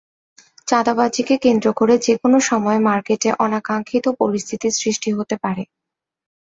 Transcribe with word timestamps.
চাঁদাবাজিকে 0.67 1.35
কেন্দ্র 1.37 1.67
করে 1.73 1.95
যেকোনো 1.97 2.37
সময় 2.49 2.79
মার্কেটে 2.87 3.29
অনাকাঙ্ক্ষিত 3.39 4.05
পরিস্থিতির 4.21 4.73
সৃষ্টি 4.81 5.09
হতে 5.17 5.35
পারে। 5.43 5.63